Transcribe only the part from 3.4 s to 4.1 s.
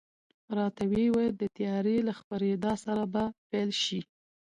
پیل شي.